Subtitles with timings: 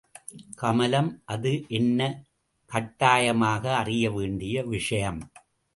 [0.55, 1.99] கமலம் அது என்ன
[2.71, 5.21] கட்டாயமாக அறிய வேண்டிய விஷயம்?